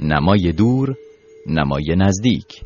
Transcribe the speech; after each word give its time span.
نمای 0.00 0.52
دور 0.52 0.94
نمای 1.46 1.96
نزدیک. 1.96 2.62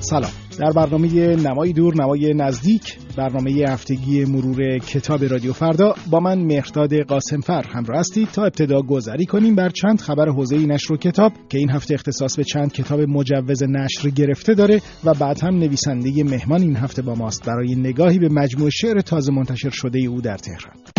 سلام. 0.00 0.30
در 0.58 0.72
برنامه 0.72 1.36
نمای 1.36 1.72
دور 1.72 1.94
نمای 1.94 2.34
نزدیک 2.34 2.96
برنامه 3.16 3.64
هفتگی 3.68 4.24
مرور 4.24 4.78
کتاب 4.78 5.24
رادیو 5.24 5.52
فردا 5.52 5.94
با 6.10 6.20
من 6.20 6.38
مهرداد 6.38 6.94
قاسمفر 6.94 7.64
همراه 7.68 8.00
هستید 8.00 8.28
تا 8.28 8.42
ابتدا 8.42 8.82
گذری 8.82 9.26
کنیم 9.26 9.54
بر 9.54 9.68
چند 9.68 10.00
خبر 10.00 10.28
حوزه 10.28 10.56
نشر 10.56 10.92
و 10.92 10.96
کتاب 10.96 11.32
که 11.48 11.58
این 11.58 11.70
هفته 11.70 11.94
اختصاص 11.94 12.36
به 12.36 12.44
چند 12.44 12.72
کتاب 12.72 13.00
مجوز 13.00 13.62
نشر 13.62 14.08
گرفته 14.08 14.54
داره 14.54 14.80
و 15.04 15.14
بعد 15.14 15.44
هم 15.44 15.58
نویسنده 15.58 16.24
مهمان 16.24 16.62
این 16.62 16.76
هفته 16.76 17.02
با 17.02 17.14
ماست. 17.14 17.46
برای 17.46 17.74
نگاهی 17.74 18.18
به 18.18 18.28
مجموع 18.28 18.70
شعر 18.70 19.00
تازه 19.00 19.32
منتشر 19.32 19.70
شده 19.70 19.98
او 19.98 20.20
در 20.20 20.36
تهران. 20.36 20.95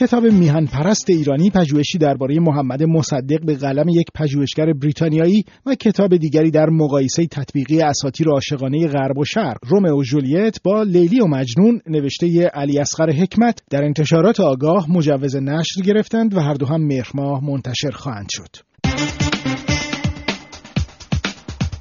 کتاب 0.00 0.26
میهن 0.26 0.66
پرست 0.66 1.10
ایرانی 1.10 1.50
پژوهشی 1.50 1.98
درباره 1.98 2.40
محمد 2.40 2.82
مصدق 2.82 3.44
به 3.46 3.54
قلم 3.54 3.88
یک 3.88 4.06
پژوهشگر 4.14 4.72
بریتانیایی 4.72 5.44
و 5.66 5.74
کتاب 5.74 6.16
دیگری 6.16 6.50
در 6.50 6.66
مقایسه 6.70 7.26
تطبیقی 7.26 7.82
اساطیر 7.82 8.28
عاشقانه 8.28 8.88
غرب 8.88 9.18
و 9.18 9.24
شرق 9.24 9.58
رومئو 9.68 9.98
و 9.98 10.02
جولیت 10.02 10.62
با 10.64 10.82
لیلی 10.82 11.20
و 11.20 11.26
مجنون 11.26 11.80
نوشته 11.86 12.46
علی 12.54 12.78
اصغر 12.78 13.12
حکمت 13.12 13.62
در 13.70 13.84
انتشارات 13.84 14.40
آگاه 14.40 14.90
مجوز 14.90 15.36
نشر 15.36 15.82
گرفتند 15.84 16.34
و 16.34 16.40
هر 16.40 16.54
دو 16.54 16.66
هم 16.66 16.86
مهر 16.86 17.10
منتشر 17.42 17.90
خواهند 17.90 18.28
شد. 18.30 18.75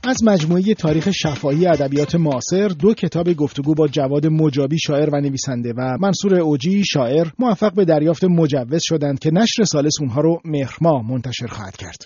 از 0.08 0.24
مجموعه 0.24 0.74
تاریخ 0.74 1.12
شفاهی 1.12 1.68
ادبیات 1.68 2.16
معاصر 2.16 2.68
دو 2.68 2.94
کتاب 2.94 3.34
گفتگو 3.34 3.74
با 3.74 3.88
جواد 3.88 4.28
مجابی 4.28 4.78
شاعر 4.80 5.10
و 5.10 5.22
نویسنده 5.22 5.74
و 5.78 5.98
منصور 6.00 6.36
اوجی 6.36 6.84
شاعر 6.86 7.28
موفق 7.40 7.74
به 7.74 7.86
دریافت 7.86 8.24
مجوز 8.24 8.82
شدند 8.84 9.20
که 9.20 9.32
نشر 9.34 9.64
سالس 9.64 9.94
اونها 10.02 10.22
رو 10.22 10.42
مهرما 10.46 11.02
منتشر 11.02 11.48
خواهد 11.48 11.78
کرد. 11.78 12.06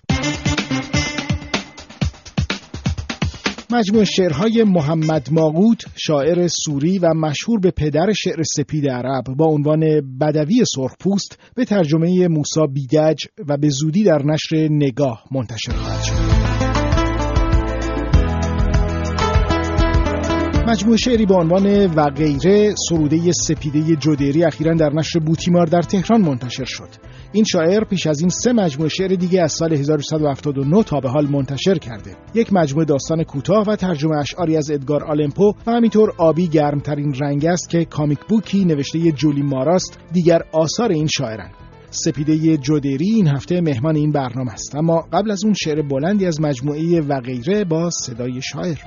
مجموع 3.72 4.04
شعرهای 4.04 4.64
محمد 4.64 5.28
ماغوت 5.32 5.86
شاعر 5.96 6.48
سوری 6.48 7.00
و 7.00 7.14
مشهور 7.14 7.60
به 7.60 7.72
پدر 7.72 8.14
شعر 8.14 8.44
سپید 8.44 8.90
عرب 8.90 9.24
با 9.38 9.46
عنوان 9.46 9.80
بدوی 10.22 10.64
سرخپوست 10.76 11.40
به 11.56 11.66
ترجمه 11.66 12.28
موسا 12.28 12.66
بیدج 12.66 13.26
و 13.48 13.58
به 13.58 13.70
زودی 13.70 14.04
در 14.04 14.22
نشر 14.26 14.68
نگاه 14.72 15.24
منتشر 15.32 15.72
خواهد 15.72 16.04
شد. 16.04 16.89
مجموع 20.70 20.98
شعری 20.98 21.26
با 21.26 21.36
عنوان 21.36 21.86
و 21.86 22.10
غیره 22.10 22.76
سروده 22.90 23.32
سپیده 23.32 23.96
جدیری 23.96 24.44
اخیرا 24.44 24.74
در 24.74 24.90
نشر 24.94 25.20
بوتیمار 25.20 25.66
در 25.66 25.82
تهران 25.82 26.22
منتشر 26.22 26.66
شد. 26.66 26.88
این 27.32 27.44
شاعر 27.44 27.84
پیش 27.84 28.08
از 28.08 28.20
این 28.20 28.30
سه 28.30 28.54
مجموع 28.54 28.88
شعر 28.88 29.08
دیگه 29.08 29.42
از 29.42 29.52
سال 29.52 29.74
1179 29.74 30.84
تا 30.84 31.00
به 31.00 31.10
حال 31.10 31.28
منتشر 31.28 31.78
کرده. 31.78 32.16
یک 32.34 32.54
مجموعه 32.54 32.86
داستان 32.86 33.24
کوتاه 33.24 33.66
و 33.68 33.76
ترجمه 33.76 34.18
اشعاری 34.18 34.58
از 34.58 34.72
ادگار 34.72 35.04
آلمپو 35.04 35.54
و 35.68 35.72
همینطور 35.72 36.14
آبی 36.18 36.48
گرمترین 36.48 37.14
رنگ 37.22 37.46
است 37.46 37.70
که 37.70 37.86
کامیک 37.86 38.20
بوکی 38.30 38.66
نوشته 38.66 39.12
جولی 39.12 39.42
ماراست 39.42 40.00
دیگر 40.14 40.42
آثار 40.52 40.92
این 40.92 41.08
شاعرند. 41.08 41.54
سپیده 41.90 42.58
جودری 42.58 43.12
این 43.16 43.28
هفته 43.28 43.62
مهمان 43.62 43.96
این 43.96 44.12
برنامه 44.12 44.52
است. 44.52 44.76
اما 44.76 45.08
قبل 45.14 45.32
از 45.32 45.44
اون 45.44 45.54
شعر 45.54 45.82
بلندی 45.82 46.26
از 46.26 46.42
مجموعه 46.42 47.02
و 47.02 47.22
غیره 47.22 47.64
با 47.64 47.90
صدای 47.90 48.42
شاعر. 48.42 48.78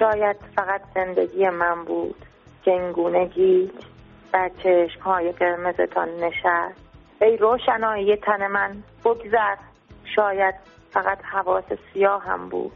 شاید 0.00 0.36
فقط 0.56 0.80
زندگی 0.94 1.48
من 1.48 1.84
بود 1.84 2.26
گیج 3.34 3.70
در 4.32 4.50
چشم 4.62 5.00
های 5.00 5.32
قرمزتان 5.32 6.08
نشست. 6.08 6.80
ای 7.22 7.36
روشنایی 7.36 8.16
تن 8.16 8.46
من 8.46 8.82
بگذر. 9.04 9.56
شاید 10.16 10.54
فقط 10.90 11.18
حواس 11.22 11.64
سیاه 11.92 12.24
هم 12.24 12.48
بود 12.48 12.72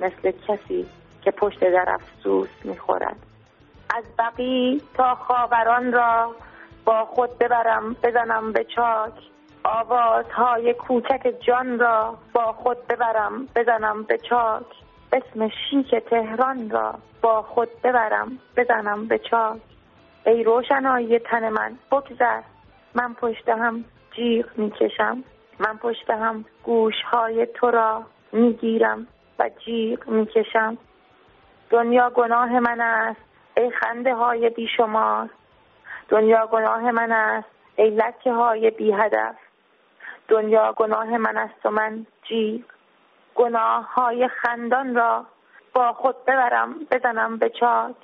مثل 0.00 0.32
کسی 0.48 0.86
که 1.22 1.30
پشت 1.30 1.60
در 1.60 1.84
افسوس 1.88 2.48
می‌خورد. 2.64 3.16
از 3.96 4.04
بقی 4.18 4.82
تا 4.94 5.14
خاوران 5.14 5.92
را 5.92 6.34
با 6.84 7.04
خود 7.04 7.38
ببرم 7.38 7.96
بزنم 8.02 8.52
به 8.52 8.64
چاک. 8.64 9.12
آوازهای 9.64 10.74
کوچک 10.74 11.34
جان 11.46 11.78
را 11.78 12.18
با 12.32 12.52
خود 12.52 12.86
ببرم 12.86 13.46
بزنم 13.56 14.02
به 14.02 14.18
چاک. 14.18 14.87
اسم 15.12 15.48
شیک 15.48 15.94
تهران 15.94 16.70
را 16.70 16.94
با 17.22 17.42
خود 17.42 17.68
ببرم 17.82 18.38
بزنم 18.56 19.06
به 19.06 19.18
چاک 19.18 19.60
ای 20.26 20.44
روشنایی 20.44 21.18
تن 21.18 21.48
من 21.48 21.78
بگذر. 21.92 22.40
من 22.94 23.14
پشت 23.14 23.48
هم 23.48 23.84
جیغ 24.16 24.46
می‌کشم. 24.56 25.24
من 25.58 25.76
پشت 25.76 26.10
هم 26.10 26.44
گوشهای 26.64 27.46
تو 27.46 27.70
را 27.70 28.02
می‌گیرم 28.32 29.06
و 29.38 29.50
جیغ 29.64 30.08
می‌کشم. 30.08 30.78
دنیا 31.70 32.10
گناه 32.10 32.60
من 32.60 32.80
است 32.80 33.20
ای 33.56 33.70
خنده 33.70 34.14
های 34.14 34.50
بیشمار. 34.50 35.28
دنیا 36.08 36.46
گناه 36.46 36.90
من 36.90 37.12
است 37.12 37.48
ای 37.76 37.90
لکه 37.90 38.32
های 38.32 38.70
بی 38.70 38.92
هدف 38.92 39.36
دنیا 40.28 40.72
گناه 40.72 41.16
من 41.16 41.36
است 41.36 41.66
و 41.66 41.70
من 41.70 42.06
جیغ 42.28 42.62
گناه 43.38 43.94
های 43.94 44.28
خندان 44.28 44.94
را 44.94 45.26
با 45.72 45.92
خود 45.92 46.24
ببرم 46.24 46.74
بزنم 46.90 47.36
به 47.36 47.48
چاک. 47.48 47.96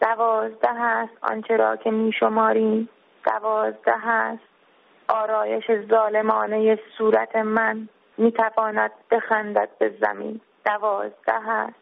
دوازده 0.00 0.72
هست 0.72 1.12
آنچه 1.22 1.56
را 1.56 1.76
که 1.76 1.90
می 1.90 2.12
شماریم 2.12 2.88
دوازده 3.24 3.96
هست 3.98 4.42
آرایش 5.08 5.64
ظالمانه 5.90 6.78
صورت 6.98 7.36
من. 7.36 7.88
می 8.18 8.32
تواند 8.32 8.90
بخندد 9.10 9.68
به 9.78 9.92
زمین. 10.00 10.40
دوازده 10.64 11.40
هست 11.46 11.78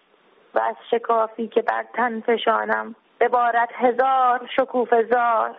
و 0.54 0.58
از 0.58 0.76
شکافی 0.90 1.48
که 1.48 1.62
بر 1.62 1.84
تن 1.94 2.20
فشانم 2.20 2.94
ببارد 3.20 3.68
هزار 3.74 4.50
شکوف 4.56 4.94
زار. 5.10 5.56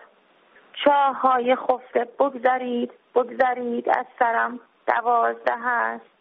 چاه 0.84 1.20
های 1.20 1.56
خفته 1.56 2.08
بگذرید 2.18 2.92
بگذرید 3.14 3.88
از 3.88 4.06
سرم. 4.18 4.60
دوازده 4.86 5.56
هست 5.56 6.17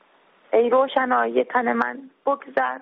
ای 0.54 0.70
روشنایی 0.70 1.44
تن 1.44 1.74
من 1.74 2.10
بگذر. 2.26 2.80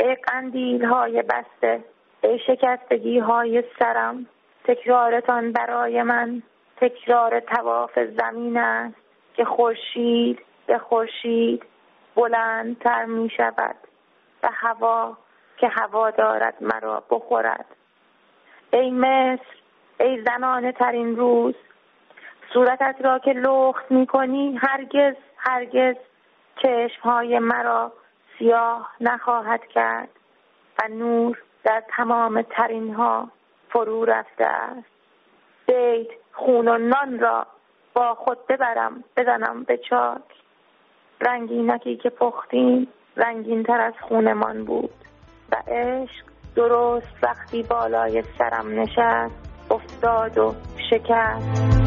ای 0.00 0.14
قندیل 0.14 0.84
های 0.84 1.22
بسته 1.22 1.84
ای 2.22 2.38
شکستگی 2.38 3.18
های 3.18 3.64
سرم 3.78 4.26
تکرارتان 4.64 5.52
برای 5.52 6.02
من. 6.02 6.42
تکرار 6.76 7.40
تواف 7.40 7.98
زمین 7.98 8.56
است 8.56 8.96
که 9.34 9.44
خورشید 9.44 10.38
به 10.66 10.78
خورشید 10.78 11.62
بلندتر 12.16 13.04
می 13.04 13.30
شود 13.30 13.76
و 14.42 14.48
هوا 14.52 15.16
که 15.56 15.68
هوا 15.68 16.10
دارد 16.10 16.54
مرا 16.60 17.02
بخورد. 17.10 17.66
ای 18.72 18.90
مصر 18.90 19.46
ای 20.00 20.22
زنانه 20.22 20.72
ترین 20.72 21.16
روز 21.16 21.54
صورتت 22.52 22.96
را 23.00 23.18
که 23.18 23.32
لخت 23.32 23.90
می 23.90 24.06
کنی 24.06 24.56
هرگز 24.62 25.14
هرگز 25.36 25.94
های 27.02 27.38
مرا 27.38 27.92
سیاه 28.38 28.90
نخواهد 29.00 29.66
کرد 29.66 30.08
و 30.82 30.88
نور 30.88 31.38
در 31.64 31.82
تمام 31.96 32.42
ترین 32.42 32.94
ها 32.94 33.28
فرو 33.68 34.04
رفته 34.04 34.46
است. 34.46 34.88
بیت 35.66 36.08
خون 36.32 36.68
و 36.68 36.78
نان 36.78 37.18
را 37.18 37.46
با 37.94 38.14
خود 38.14 38.46
ببرم 38.46 39.04
بزنم 39.16 39.62
به 39.62 39.76
چاک. 39.76 40.22
رنگینکی 41.20 41.96
که 41.96 42.10
پختیم 42.10 42.88
رنگین 43.16 43.62
تر 43.62 43.80
از 43.80 43.94
خونمان 44.00 44.64
بود. 44.64 44.94
و 45.52 45.56
عشق 45.68 46.24
درست 46.56 47.16
وقتی 47.22 47.62
بالای 47.62 48.22
سرم 48.38 48.80
نشست 48.80 49.44
افتاد 49.70 50.38
و 50.38 50.54
شکست. 50.90 51.83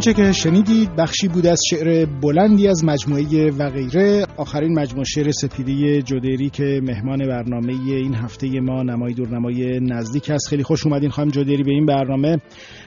آنچه 0.00 0.14
که 0.14 0.32
شنیدید 0.32 0.96
بخشی 0.96 1.28
بود 1.28 1.46
از 1.46 1.60
شعر 1.70 2.06
بلندی 2.22 2.68
از 2.68 2.84
مجموعه 2.84 3.50
و 3.50 3.70
غیره. 3.70 4.26
آخرین 4.36 4.78
مجموعه 4.78 5.04
شعر 5.04 5.30
سپیده 5.30 6.02
جدیری 6.02 6.50
که 6.50 6.80
مهمان 6.82 7.18
برنامه 7.18 7.72
این 7.72 8.14
هفته 8.14 8.60
ما 8.60 8.82
نمای 8.82 9.14
دورنمای 9.14 9.80
نزدیک 9.82 10.30
است. 10.30 10.48
خیلی 10.48 10.62
خوش 10.62 10.86
اومدین 10.86 11.10
خواهم 11.10 11.30
جدیری 11.30 11.62
به 11.62 11.70
این 11.70 11.86
برنامه. 11.86 12.36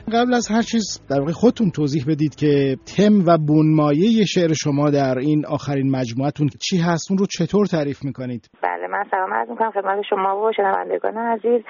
قبل 0.08 0.34
از 0.34 0.52
هر 0.52 0.62
چیز 0.62 0.84
در 1.10 1.20
واقع 1.20 1.32
خودتون 1.32 1.70
توضیح 1.72 2.04
بدید 2.08 2.36
که 2.36 2.76
تم 2.98 3.14
و 3.28 3.38
بنمایه 3.50 4.26
شعر 4.26 4.54
شما 4.64 4.90
در 4.90 5.18
این 5.18 5.46
آخرین 5.46 5.92
مجموعتون 5.92 6.48
چی 6.48 6.78
هست؟ 6.78 7.12
اون 7.12 7.18
رو 7.18 7.26
چطور 7.26 7.66
تعریف 7.66 8.00
می‌کنید؟ 8.04 8.50
بله 8.64 8.88
من 8.88 9.04
سلام 9.12 9.34
عرض 9.34 9.50
می‌کنم 9.50 9.72
خدمت 9.72 10.02
شما 10.10 10.42
و 10.42 10.52
شنوندگان 10.54 11.18
عزیز. 11.18 11.62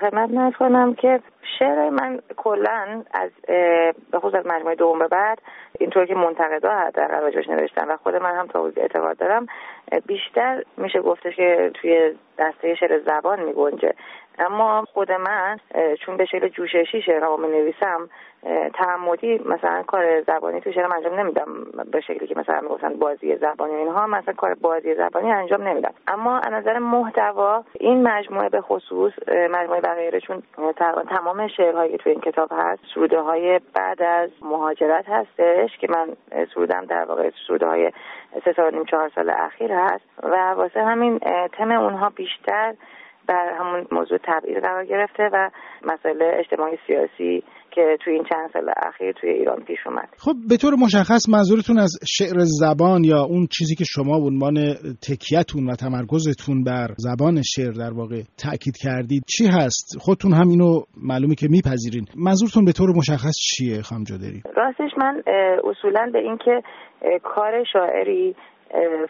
خدمت 0.00 0.30
نرس 0.30 0.54
کنم 0.58 0.94
که 0.94 1.20
شعر 1.58 1.90
من 1.90 2.20
کلا 2.36 3.02
از 3.14 3.30
به 4.10 4.18
خصوص 4.18 4.34
از 4.34 4.46
مجموعه 4.46 4.74
دوم 4.74 4.98
به 4.98 5.08
بعد 5.08 5.38
اینطور 5.80 6.06
که 6.06 6.14
منتقدا 6.14 6.90
در 6.94 7.20
راجبش 7.20 7.48
نوشتن 7.48 7.88
و 7.88 7.96
خود 7.96 8.14
من 8.14 8.34
هم 8.36 8.46
تا 8.46 8.70
اعتقاد 8.76 9.16
دارم 9.18 9.46
بیشتر 10.06 10.62
میشه 10.76 11.00
گفتش 11.00 11.36
که 11.36 11.70
توی 11.74 12.12
دسته 12.38 12.74
شعر 12.74 13.00
زبان 13.06 13.44
میگنجه. 13.44 13.94
اما 14.38 14.84
خود 14.92 15.12
من 15.12 15.58
چون 16.00 16.16
به 16.16 16.24
شکل 16.24 16.48
جوششی 16.48 17.02
شعرها 17.02 17.36
می 17.36 17.48
نویسم 17.48 18.08
تعمدی 18.74 19.40
مثلا 19.44 19.82
کار 19.82 20.22
زبانی 20.22 20.60
تو 20.60 20.72
شعرم 20.72 20.92
انجام 20.92 21.20
نمیدم 21.20 21.46
به 21.92 22.00
شکلی 22.00 22.26
که 22.26 22.34
مثلا 22.38 22.60
می‌گفتن 22.60 22.94
بازی 22.94 23.36
زبانی 23.36 23.74
اینها 23.74 24.06
مثلا 24.06 24.34
کار 24.34 24.54
بازی 24.54 24.94
زبانی 24.94 25.32
انجام 25.32 25.68
نمیدم. 25.68 25.94
اما 26.06 26.38
از 26.38 26.52
نظر 26.52 26.78
محتوا 26.78 27.64
این 27.72 28.02
مجموعه 28.08 28.48
به 28.48 28.60
خصوص 28.60 29.12
مجموعه 29.28 29.80
بقیه 29.80 30.20
چون 30.20 30.42
تمام 31.10 31.48
شعرهایی 31.48 31.92
که 31.92 31.98
تو 31.98 32.10
این 32.10 32.20
کتاب 32.20 32.48
هست 32.52 32.82
سروده 32.94 33.20
های 33.20 33.60
بعد 33.74 34.02
از 34.02 34.30
مهاجرت 34.42 35.08
هستش 35.08 35.78
که 35.78 35.88
من 35.90 36.16
سرودم 36.54 36.84
در 36.84 37.04
واقع 37.04 37.30
سروده 37.46 37.66
های 37.66 37.92
سه 38.44 38.52
سال 38.52 38.74
نیم 38.74 38.84
چهار 38.84 39.10
سال 39.14 39.30
اخیر 39.30 39.72
هست 39.72 40.04
و 40.22 40.36
واسه 40.52 40.84
همین 40.84 41.18
تم 41.52 41.70
اونها 41.70 42.10
بیشتر 42.10 42.74
بر 43.28 43.56
همون 43.58 43.86
موضوع 43.92 44.18
تبعیض 44.24 44.62
قرار 44.62 44.84
گرفته 44.84 45.30
و 45.32 45.50
مسائل 45.82 46.22
اجتماعی 46.38 46.78
سیاسی 46.86 47.42
که 47.70 47.96
توی 48.04 48.12
این 48.12 48.24
چند 48.30 48.50
سال 48.52 48.70
اخیر 48.76 49.12
توی 49.12 49.30
ایران 49.30 49.60
پیش 49.60 49.78
اومد. 49.86 50.08
خب 50.18 50.34
به 50.48 50.56
طور 50.56 50.74
مشخص 50.74 51.28
منظورتون 51.28 51.78
از 51.78 51.92
شعر 52.16 52.38
زبان 52.38 53.04
یا 53.04 53.22
اون 53.22 53.46
چیزی 53.46 53.74
که 53.74 53.84
شما 53.84 54.20
به 54.20 54.26
عنوان 54.26 54.54
تکیتون 55.08 55.70
و 55.70 55.74
تمرکزتون 55.74 56.64
بر 56.64 56.88
زبان 56.96 57.42
شعر 57.42 57.72
در 57.72 57.92
واقع 57.94 58.20
تاکید 58.44 58.76
کردید 58.84 59.22
چی 59.32 59.44
هست؟ 59.46 59.86
خودتون 60.00 60.32
هم 60.32 60.48
اینو 60.48 60.80
معلومه 61.02 61.34
که 61.34 61.46
میپذیرین. 61.50 62.04
منظورتون 62.16 62.64
به 62.64 62.72
طور 62.72 62.88
مشخص 62.96 63.36
چیه 63.50 63.82
خانم 63.82 64.04
جدری 64.04 64.42
راستش 64.56 64.90
من 64.98 65.22
اصولا 65.64 66.10
به 66.12 66.18
اینکه 66.18 66.62
کار 67.22 67.64
شاعری 67.72 68.34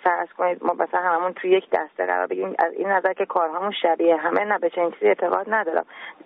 فرض 0.02 0.28
کنید 0.38 0.64
ما 0.64 0.72
مثلا 0.72 1.00
هممون 1.00 1.32
توی 1.32 1.50
یک 1.50 1.70
دسته 1.70 2.06
قرار 2.06 2.26
بگیریم. 2.26 2.54
از 2.58 2.72
این 2.72 2.88
نظر 2.88 3.12
که 3.12 3.26
کارهامون 3.26 3.72
شبیه 3.82 4.16
همه 4.16 4.44
نه 4.44 4.58
به 4.58 4.70
چنین 4.70 4.90
چیزی 4.90 5.06
اعتقاد 5.06 5.46
ندارم. 5.48 5.84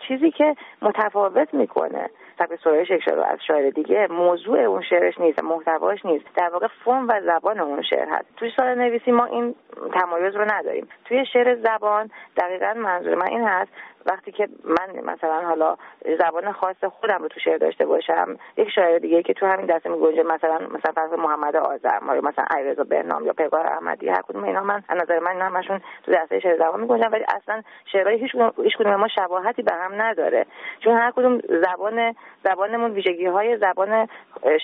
چیزی 0.08 0.30
که 0.30 0.56
متفاوت 0.82 1.54
می‌کنه 1.54 2.10
سبک 2.38 2.58
سرایش 2.64 2.90
یک 2.90 3.02
شعر 3.02 3.20
از 3.20 3.38
شاعر 3.46 3.70
دیگه 3.70 4.06
موضوع 4.10 4.58
اون 4.58 4.82
شعرش 4.82 5.18
نیست 5.18 5.44
محتواش 5.44 6.04
نیست. 6.04 6.24
در 6.36 6.48
واقع 6.48 6.66
فرم 6.84 7.08
و 7.08 7.20
زبان 7.20 7.60
اون 7.60 7.82
شعر 7.82 8.08
هست. 8.08 8.36
توی 8.36 8.50
سال 8.56 8.74
نویسی 8.74 9.10
ما 9.10 9.24
این 9.24 9.54
تمایز 9.94 10.36
رو 10.36 10.44
نداریم. 10.52 10.88
توی 11.04 11.26
شعر 11.32 11.54
زبان 11.54 12.10
دقیقا 12.36 12.74
منظور 12.76 13.14
من 13.14 13.28
این 13.28 13.44
هست 13.44 13.72
وقتی 14.06 14.32
که 14.32 14.48
من 14.64 15.14
مثلا 15.14 15.40
حالا 15.40 15.76
زبان 16.18 16.52
خاص 16.52 16.84
خودم 16.84 17.22
رو 17.22 17.28
تو 17.28 17.40
شعر 17.40 17.58
داشته 17.58 17.86
باشم 17.86 18.38
یک 18.56 18.68
شاعر 18.70 18.98
دیگه 18.98 19.22
که 19.22 19.34
تو 19.34 19.46
همین 19.46 19.66
دسته 19.66 19.88
میگنجه 19.88 20.22
مثلا 20.22 20.58
مثلا 20.58 20.92
فرض 20.94 21.12
محمد 21.12 21.56
آذر 21.56 21.98
یا 22.14 22.20
مثلا 22.20 22.44
علیرضا 22.50 22.84
بهنام 22.84 23.26
یا 23.26 23.32
پیگار 23.32 23.66
احمدی 23.66 24.08
هر 24.08 24.22
کدوم 24.22 24.44
اینا 24.44 24.62
من 24.62 24.82
از 24.88 25.02
نظر 25.02 25.18
من 25.18 25.40
همشون 25.40 25.80
تو 26.04 26.12
دسته 26.12 26.40
شعر 26.40 26.58
زبان 26.58 26.80
میگنجن 26.80 27.08
ولی 27.08 27.24
اصلا 27.36 27.62
شعرهای 27.92 28.18
هیچ 28.18 28.30
هیچ 28.64 28.76
کدوم 28.76 28.96
ما 28.96 29.08
شباهتی 29.08 29.62
به 29.62 29.72
هم 29.72 30.02
نداره. 30.02 30.46
چون 30.80 30.96
هر 30.96 31.10
کدوم 31.10 31.38
زبان 31.38 32.14
زبانمون 32.44 32.90
ویژگی 32.90 33.26
های 33.26 33.56
زبان 33.56 34.08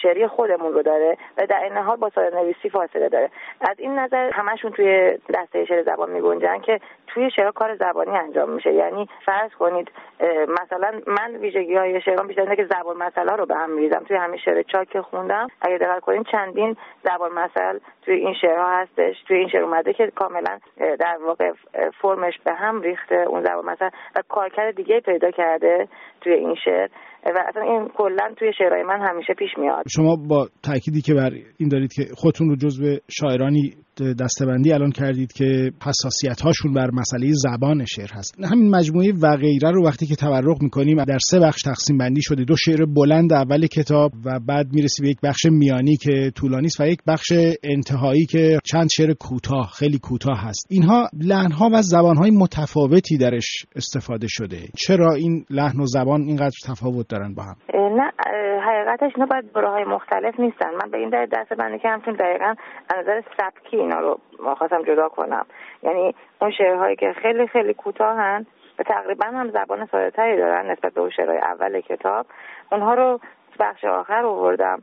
شعری 0.02 0.26
خودمون 0.26 0.72
رو 0.72 0.82
داره 0.82 1.16
و 1.38 1.46
در 1.46 1.64
این 1.64 1.76
حال 1.76 1.96
با 1.96 2.10
سال 2.14 2.34
نویسی 2.34 2.70
فاصله 2.70 3.08
داره. 3.08 3.30
از 3.60 3.76
این 3.78 3.98
نظر 3.98 4.30
همشون 4.30 4.70
توی 4.70 5.18
دسته 5.34 5.64
شعر 5.64 5.82
زبان 5.82 6.10
میگنجن 6.10 6.58
که 6.58 6.80
توی 7.14 7.30
شعر 7.36 7.50
کار 7.50 7.76
زبانی 7.76 8.10
انجام 8.10 8.50
میشه. 8.50 8.72
یعنی 8.72 9.06
فرض 9.26 9.50
کنید 9.58 9.90
مثلا 10.48 11.00
من 11.06 11.36
ویژگی 11.36 11.74
های 11.74 12.00
شعرام 12.00 12.26
بیشتر 12.26 12.42
اینه 12.42 12.56
که 12.56 12.64
زبان 12.64 12.96
مسئله 12.96 13.32
رو 13.32 13.46
به 13.46 13.54
هم 13.54 13.70
میریزم. 13.70 14.04
توی 14.08 14.16
همین 14.16 14.40
شعر 14.44 14.62
چاک 14.62 14.88
که 14.88 15.02
خوندم 15.02 15.46
اگه 15.60 15.78
دقت 15.78 16.00
کنید 16.00 16.26
چندین 16.32 16.76
زبان 17.04 17.32
مسئله 17.32 17.80
توی 18.04 18.14
این 18.14 18.34
شعرها 18.40 18.80
هستش. 18.80 19.16
توی 19.28 19.36
این 19.36 19.48
شعر 19.48 19.62
اومده 19.62 19.92
که 19.92 20.12
کاملا 20.14 20.58
در 20.78 21.18
واقع 21.26 21.52
فرمش 22.00 22.34
به 22.44 22.52
هم 22.52 22.80
ریخته 22.80 23.14
اون 23.28 23.42
زبان 23.44 23.64
مسئله 23.64 23.90
و 24.16 24.22
کارکرد 24.28 24.76
دیگه 24.76 25.00
پیدا 25.00 25.30
کرده 25.30 25.88
توی 26.20 26.32
این 26.32 26.54
شعر. 26.64 26.88
و 27.24 27.44
اصلا 27.48 27.62
این 27.62 27.88
کلا 27.88 28.34
توی 28.36 28.52
شعرهای 28.58 28.82
من 28.82 29.00
همیشه 29.00 29.34
پیش 29.34 29.50
میاد. 29.58 29.84
شما 29.96 30.16
با 30.28 30.46
تأکیدی 30.64 31.00
که 31.00 31.14
بر 31.14 31.30
این 31.58 31.68
دارید 31.68 31.92
که 31.92 32.02
خودتون 32.14 32.48
رو 32.48 32.56
جزو 32.56 32.84
شاعرانی 33.10 33.70
دستبندی 34.20 34.72
الان 34.72 34.90
کردید 34.90 35.32
که 35.32 35.70
حساسیت 35.86 36.40
هاشون 36.40 36.74
بر 36.74 36.90
مسئله 36.90 37.26
زبان 37.32 37.84
شعر 37.84 38.10
هست. 38.12 38.44
همین 38.44 38.70
مجموعه 38.70 39.12
و 39.22 39.36
غیره 39.36 39.70
رو 39.70 39.86
وقتی 39.86 40.06
که 40.06 40.16
تورق 40.16 40.62
می‌کنیم 40.62 41.04
در 41.04 41.18
سه 41.30 41.40
بخش 41.40 41.62
تقسیم 41.62 41.98
بندی 41.98 42.22
شده. 42.22 42.44
دو 42.44 42.56
شعر 42.56 42.84
بلند 42.96 43.32
اول 43.32 43.66
کتاب 43.66 44.12
و 44.24 44.40
بعد 44.48 44.66
می‌رسی 44.72 45.02
به 45.02 45.08
یک 45.08 45.20
بخش 45.22 45.40
میانی 45.50 45.96
که 45.96 46.30
طولانی 46.36 46.66
است 46.66 46.80
و 46.80 46.86
یک 46.86 47.00
بخش 47.06 47.32
انتهایی 47.62 48.26
که 48.26 48.58
چند 48.64 48.88
شعر 48.96 49.12
کوتاه 49.12 49.70
خیلی 49.78 49.98
کوتاه 49.98 50.38
هست. 50.40 50.66
اینها 50.70 51.08
لحن 51.20 51.52
ها 51.52 51.70
و 51.72 51.82
زبان 51.82 52.16
های 52.16 52.30
متفاوتی 52.30 53.18
درش 53.18 53.66
استفاده 53.76 54.26
شده. 54.30 54.58
چرا 54.76 55.14
این 55.14 55.44
لحن 55.50 55.80
و 55.80 55.86
زبان 55.86 56.20
اینقدر 56.22 56.56
تفاوت 56.68 57.08
دارن 57.08 57.34
با 57.34 57.42
هم؟ 57.42 57.56
نه 57.98 58.12
حقیقتش 58.66 59.12
اینا 59.16 59.26
باید 59.26 59.44
های 59.54 59.84
مختلف 59.84 60.40
نیستن. 60.40 60.70
من 60.82 60.90
به 60.90 60.98
این 60.98 61.10
در 61.10 61.26
دست 61.32 61.52
بندی 61.58 61.78
کردم 61.82 62.04
چون 62.04 62.14
دقیقا 62.14 62.54
از 62.90 62.96
نظر 63.02 63.20
سبکی 63.38 63.76
اینا 63.92 64.00
رو 64.00 64.54
خواستم 64.54 64.82
جدا 64.82 65.08
کنم. 65.08 65.46
یعنی 65.82 66.14
اون 66.40 66.50
شعرهایی 66.50 66.96
که 66.96 67.12
خیلی 67.12 67.46
خیلی 67.46 67.74
کوتاهن 67.74 68.46
و 68.78 68.82
تقریبا 68.82 69.26
هم 69.26 69.50
زبان 69.50 69.86
ساده 69.86 70.36
دارن 70.36 70.70
نسبت 70.70 70.94
به 70.94 71.00
اون 71.00 71.10
شعرهای 71.10 71.38
اول 71.38 71.80
کتاب 71.80 72.26
اونها 72.72 72.94
رو 72.94 73.20
بخش 73.60 73.84
آخر 73.84 74.24
آوردم. 74.24 74.82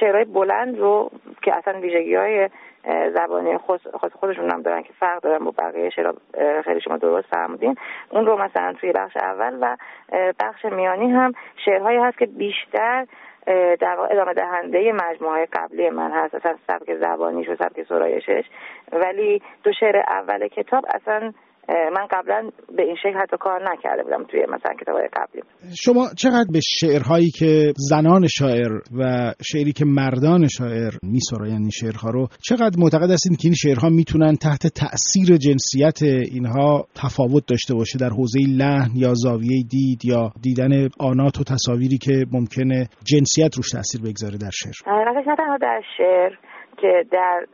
شعرهای 0.00 0.24
بلند 0.24 0.78
رو 0.78 1.10
که 1.42 1.54
اصلا 1.54 1.80
ویژگی 1.80 2.14
های 2.14 2.48
زبانی 3.14 3.58
خود 3.58 3.80
خودشون 4.20 4.50
هم 4.50 4.62
دارن 4.62 4.82
که 4.82 4.92
فرق 4.92 5.22
دارن 5.22 5.44
با 5.44 5.50
بقیه 5.58 5.90
شعر 5.90 6.12
خیلی 6.62 6.80
شما 6.80 6.96
درست 6.96 7.28
فرمودین 7.28 7.76
اون 8.10 8.26
رو 8.26 8.42
مثلا 8.42 8.72
توی 8.72 8.92
بخش 8.92 9.16
اول 9.16 9.58
و 9.60 9.76
بخش 10.40 10.64
میانی 10.64 11.10
هم 11.12 11.32
شعرهایی 11.64 11.98
هست 11.98 12.18
که 12.18 12.26
بیشتر 12.26 13.06
در 13.80 13.96
ادامه 14.10 14.34
دهنده 14.34 14.92
مجموعه 14.92 15.46
قبلی 15.52 15.90
من 15.90 16.10
هست 16.10 16.34
اصلا 16.34 16.56
سبک 16.66 16.94
زبانیش 16.94 17.48
و 17.48 17.56
سبک 17.56 17.82
سرایشش. 17.88 18.44
ولی 18.92 19.42
دو 19.62 19.72
شعر 19.72 19.96
اول 19.96 20.48
کتاب 20.48 20.86
اصلا 20.94 21.32
من 21.68 22.06
قبلا 22.10 22.50
به 22.76 22.82
این 22.82 22.96
شکل 22.96 23.18
حتی 23.18 23.36
کار 23.36 23.72
نکرده 23.72 24.02
بودم 24.02 24.24
توی 24.24 24.40
مثلا 24.40 24.74
کتاب 24.80 24.96
قبلی. 25.12 25.42
شما 25.76 26.08
چقدر 26.18 26.48
به 26.52 26.60
شعرهایی 26.60 27.30
که 27.38 27.72
زنان 27.76 28.26
شاعر 28.26 28.72
و 28.98 29.32
شعری 29.42 29.72
که 29.72 29.84
مردان 29.84 30.48
شاعر 30.48 30.92
میسراین 31.02 31.56
این 31.56 31.70
شعرها 31.70 32.10
رو 32.10 32.26
چقدر 32.48 32.76
معتقد 32.78 33.10
هستید 33.10 33.38
که 33.38 33.48
این 33.48 33.54
شعرها 33.54 33.88
می‌تونن 33.88 34.34
تحت 34.36 34.66
تاثیر 34.66 35.36
جنسیت 35.36 36.02
اینها 36.02 36.86
تفاوت 37.02 37.46
داشته 37.46 37.74
باشه 37.74 37.98
در 37.98 38.08
حوزه 38.08 38.38
لحن 38.58 38.90
یا 38.96 39.12
زاویه 39.14 39.62
دید 39.70 40.04
یا 40.04 40.32
دیدن 40.42 40.88
آنات 41.00 41.40
و 41.40 41.44
تصاویری 41.44 41.98
که 41.98 42.24
ممکنه 42.32 42.88
جنسیت 43.04 43.56
روش 43.56 43.70
تاثیر 43.70 44.00
بگذاره 44.00 44.38
در 44.38 44.50
شعر؟ 44.50 44.72
نه 44.86 45.36
تنها 45.36 45.56
در 45.56 45.80
شعر 45.96 46.32
که 46.76 47.06
در 47.10 47.46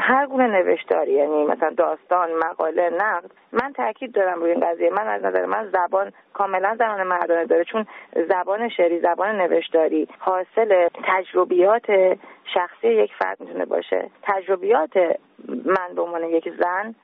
هر 0.00 0.26
گونه 0.26 0.46
نوشتاری 0.46 1.12
یعنی 1.12 1.44
مثلا 1.44 1.70
داستان 1.70 2.30
مقاله 2.32 2.90
نقد 2.90 3.30
من 3.52 3.72
تاکید 3.72 4.12
دارم 4.12 4.40
روی 4.40 4.50
این 4.50 4.60
قضیه. 4.60 4.90
من 4.90 5.08
از 5.08 5.24
نظر 5.24 5.46
من 5.46 5.70
زبان 5.72 6.12
کاملا 6.34 6.76
زبان 6.78 7.02
مردانه 7.02 7.44
داره 7.44 7.64
چون 7.64 7.86
زبان 8.28 8.68
شعری 8.68 9.00
زبان 9.00 9.40
نوشتاری 9.40 10.08
حاصل 10.18 10.88
تجربیات 11.04 11.86
شخصی 12.54 12.88
یک 12.88 13.10
فرد 13.18 13.40
می‌تونه 13.40 13.64
باشه. 13.64 14.10
تجربیات 14.22 14.96
من 15.48 15.94
به 15.94 16.02
عنوان 16.02 16.24
یک 16.24 16.48
زن 16.58 16.94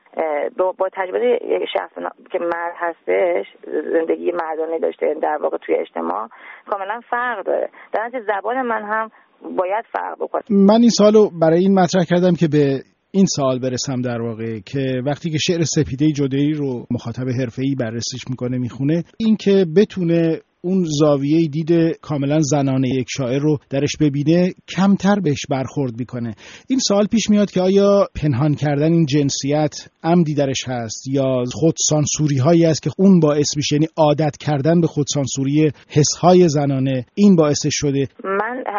با, 0.56 0.88
تجربه 0.92 1.40
یک 1.44 1.64
شخص 1.64 1.92
که 2.30 2.38
مرد 2.38 2.74
هستش 2.76 3.46
زندگی 3.64 4.32
مردانه 4.32 4.78
داشته 4.78 5.14
در 5.14 5.36
واقع 5.36 5.56
توی 5.56 5.74
اجتماع 5.74 6.28
کاملا 6.70 7.00
فرق 7.10 7.42
داره. 7.42 7.68
در 7.92 8.10
زبان 8.26 8.62
من 8.62 8.82
هم 8.82 9.10
باید 9.58 9.84
فرق 9.92 10.16
بکنه. 10.20 10.42
من 10.50 10.80
این 10.80 10.90
سالو 10.90 11.30
برای 11.30 11.60
این 11.60 11.74
مطرح 11.74 12.04
کردم 12.04 12.34
که 12.34 12.48
به 12.48 12.82
این 13.10 13.26
سال 13.26 13.58
برسم 13.58 14.00
در 14.00 14.20
واقع 14.20 14.58
که 14.58 15.02
وقتی 15.06 15.30
که 15.30 15.38
شعر 15.38 15.62
سپیده 15.62 16.12
جدایی 16.12 16.52
رو 16.52 16.86
مخاطب 16.90 17.28
حرفه‌ای 17.40 17.74
بررسیش 17.74 18.20
می‌کنه 18.30 18.58
می‌خونه 18.58 19.04
این 19.18 19.36
که 19.36 19.66
بتونه 19.76 20.40
اون 20.60 20.84
زاویه 21.00 21.48
دید 21.48 21.72
کاملا 22.00 22.40
زنانه 22.40 22.88
یک 22.88 23.06
شاعر 23.16 23.38
رو 23.38 23.58
درش 23.70 23.96
ببینه 24.00 24.52
کمتر 24.76 25.20
بهش 25.20 25.46
برخورد 25.50 25.98
می‌کنه. 25.98 26.34
این 26.68 26.78
سوال 26.78 27.06
پیش 27.06 27.30
میاد 27.30 27.50
که 27.50 27.60
آیا 27.60 28.08
پنهان 28.22 28.54
کردن 28.54 28.92
این 28.92 29.06
جنسیت 29.06 29.74
عمدی 30.02 30.34
درش 30.34 30.68
هست 30.68 31.08
یا 31.08 31.44
خود 31.52 31.74
سانسوری 31.88 32.38
هایی 32.38 32.66
است 32.66 32.82
که 32.82 32.90
اون 32.98 33.20
باعث 33.20 33.56
میشه؟ 33.56 33.74
یعنی 33.76 33.86
عادت 33.96 34.36
کردن 34.36 34.80
به 34.80 34.86
خود 34.86 35.06
سانسوری 35.14 35.70
حس 35.88 36.16
های 36.20 36.48
زنانه 36.48 37.06
این 37.14 37.36
باعث 37.36 37.66
شده؟ 37.70 38.08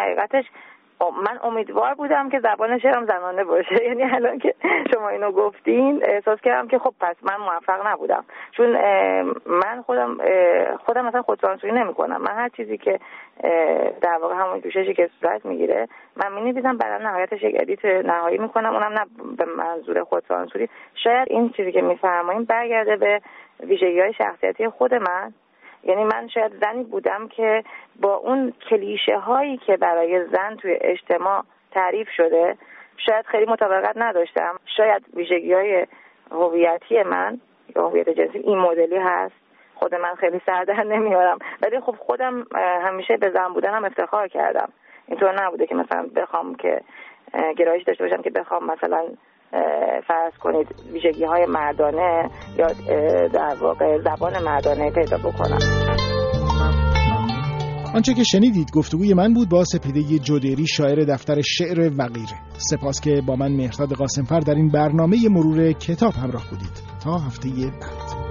حقیقتش 0.05 0.45
من 1.01 1.39
امیدوار 1.43 1.93
بودم 1.93 2.29
که 2.29 2.39
زبان 2.39 2.79
شعرم 2.79 3.05
زنانه 3.05 3.43
باشه. 3.43 3.83
یعنی 3.87 4.03
الان 4.03 4.39
که 4.39 4.55
شما 4.93 5.09
اینو 5.09 5.31
گفتین 5.31 6.03
احساس 6.05 6.41
کردم 6.41 6.67
که 6.67 6.79
خب 6.79 6.93
پس 6.99 7.15
من 7.23 7.37
موفق 7.37 7.87
نبودم. 7.87 8.25
چون 8.51 8.71
من 9.45 9.81
خودم 9.85 10.17
خودم 10.85 11.05
مثلا 11.05 11.21
خودسانسوری 11.21 11.73
نمی‌کنم. 11.73 12.21
من 12.21 12.35
هر 12.35 12.49
چیزی 12.49 12.77
که 12.77 12.99
در 14.01 14.17
واقع 14.21 14.35
همون 14.35 14.61
جوششی 14.61 14.93
که 14.93 15.09
صورت 15.21 15.45
می‌گیره 15.45 15.87
من 16.15 16.33
می 16.33 16.51
نویسم 16.51 16.77
بعد 16.77 17.01
نهایتش 17.01 17.43
یک 17.43 17.55
ادیت 17.59 17.85
نهایی 17.85 18.37
می‌کنم. 18.37 18.73
اونم 18.73 18.93
نه 18.93 19.05
به 19.37 19.45
منظور 19.45 20.03
خودسانسوری 20.03 20.69
شاید 21.03 21.27
این 21.31 21.49
چیزی 21.49 21.71
که 21.71 21.81
میفرماییم 21.81 22.43
برگرده 22.43 22.95
به 22.95 23.21
ویژگی 23.59 23.99
های 23.99 24.13
شخصیتی 24.13 24.69
خود 24.69 24.93
من. 24.93 25.33
یعنی 25.85 26.03
من 26.03 26.27
شاید 26.27 26.51
زنی 26.61 26.83
بودم 26.83 27.27
که 27.27 27.63
با 28.01 28.15
اون 28.15 28.53
کلیشه 28.69 29.17
هایی 29.17 29.57
که 29.57 29.77
برای 29.77 30.25
زن 30.25 30.55
توی 30.55 30.77
اجتماع 30.81 31.43
تعریف 31.71 32.09
شده 32.09 32.57
شاید 32.97 33.25
خیلی 33.25 33.45
مطابقت 33.45 33.93
نداشتم. 33.95 34.59
شاید 34.77 35.05
ویژگی 35.13 35.53
های 35.53 35.87
هویتی 36.31 37.03
من 37.03 37.39
یا 37.75 37.87
هویت 37.87 38.09
جنسی 38.09 38.37
این 38.37 38.57
مدلی 38.57 38.97
هست. 38.97 39.35
خود 39.75 39.95
من 39.95 40.15
خیلی 40.15 40.41
سردر 40.45 40.83
نمیارم. 40.83 41.39
ولی 41.61 41.79
خب 41.79 41.95
خودم 41.99 42.45
همیشه 42.55 43.17
به 43.17 43.31
زن 43.31 43.47
بودنم 43.53 43.85
افتخار 43.85 44.27
کردم. 44.27 44.69
اینطور 45.07 45.43
نبوده 45.43 45.67
که 45.67 45.75
مثلا 45.75 46.09
بخوام 46.15 46.55
که 46.55 46.81
گرایش 47.57 47.83
داشته 47.83 48.03
باشم 48.03 48.21
که 48.21 48.29
بخوام 48.29 48.65
مثلا 48.65 49.05
فرض 50.07 50.33
کنید 50.41 50.67
ویژگی 50.93 51.23
های 51.25 51.45
مردانه 51.49 52.29
یا 52.57 52.67
در 53.27 53.55
واقع 53.61 53.97
زبان 53.97 54.43
مردانه 54.43 54.91
پیدا 54.91 55.17
بکنم. 55.17 55.59
آنچه 57.95 58.13
که 58.13 58.23
شنیدید 58.23 58.71
گفتگوی 58.71 59.13
من 59.13 59.33
بود 59.33 59.49
با 59.49 59.63
سپیده 59.63 60.19
جودری 60.19 60.67
شاعر 60.67 61.05
دفتر 61.05 61.41
شعر 61.41 61.79
و 61.79 62.07
غیره 62.07 62.39
سپاس 62.57 63.01
که 63.01 63.21
با 63.27 63.35
من 63.35 63.51
مهرداد 63.51 63.93
قاسمفر 63.93 64.39
در 64.39 64.55
این 64.55 64.69
برنامه 64.69 65.17
مرور 65.29 65.71
کتاب 65.71 66.13
همراه 66.13 66.43
بودید. 66.49 66.81
تا 67.03 67.17
هفته 67.17 67.49
بعد. 67.49 68.24